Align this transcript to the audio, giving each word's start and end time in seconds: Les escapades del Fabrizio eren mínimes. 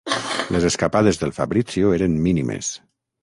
Les 0.55 0.63
escapades 0.69 1.19
del 1.23 1.35
Fabrizio 1.37 1.93
eren 1.99 2.17
mínimes. 2.29 2.73